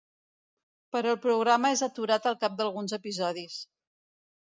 Però 0.95 1.11
el 1.17 1.19
programa 1.27 1.71
és 1.77 1.85
aturat 1.91 2.29
al 2.33 2.41
cap 2.47 2.59
d'alguns 2.63 3.01
episodis. 3.01 3.63